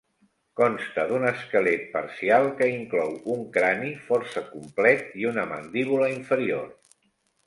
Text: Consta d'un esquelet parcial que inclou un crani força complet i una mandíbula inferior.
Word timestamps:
Consta 0.59 1.03
d'un 1.09 1.25
esquelet 1.31 1.83
parcial 1.91 2.45
que 2.61 2.67
inclou 2.75 3.13
un 3.33 3.43
crani 3.57 3.91
força 4.07 4.43
complet 4.47 5.05
i 5.25 5.29
una 5.33 5.45
mandíbula 5.53 6.09
inferior. 6.15 6.65